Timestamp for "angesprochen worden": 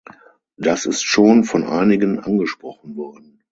2.19-3.43